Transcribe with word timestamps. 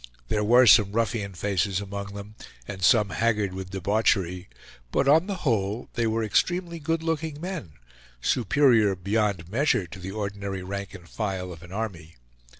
There 0.29 0.43
were 0.43 0.65
some 0.65 0.93
ruffian 0.93 1.33
faces 1.35 1.79
among 1.79 2.15
them, 2.15 2.33
and 2.67 2.81
some 2.81 3.11
haggard 3.11 3.53
with 3.53 3.69
debauchery; 3.69 4.49
but 4.91 5.07
on 5.07 5.27
the 5.27 5.35
whole 5.45 5.89
they 5.93 6.07
were 6.07 6.23
extremely 6.23 6.79
good 6.79 7.03
looking 7.03 7.39
men, 7.39 7.73
superior 8.19 8.95
beyond 8.95 9.47
measure 9.47 9.85
to 9.85 9.99
the 9.99 10.09
ordinary 10.09 10.63
rank 10.63 10.95
and 10.95 11.07
file 11.07 11.53
of 11.53 11.61
an 11.61 11.71
army. 11.71 12.15